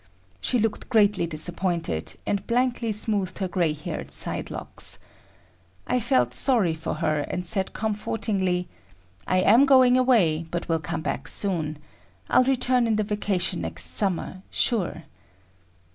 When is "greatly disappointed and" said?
0.89-2.47